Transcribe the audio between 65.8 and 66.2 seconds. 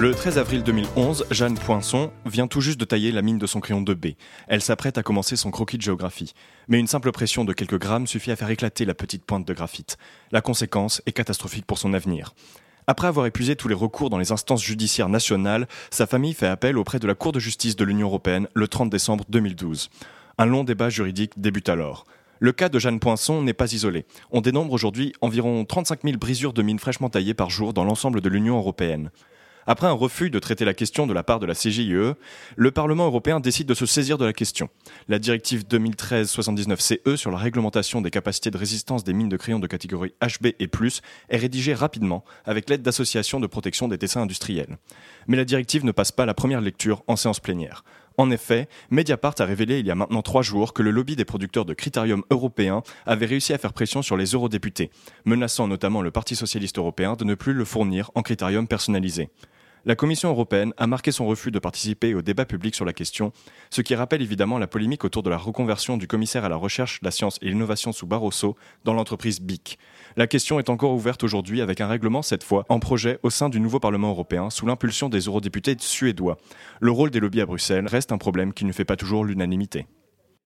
du